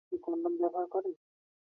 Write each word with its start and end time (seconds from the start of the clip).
আপনি 0.03 0.17
কনডম 0.21 0.53
ব্যবহার 0.59 0.87
করেন? 0.87 1.13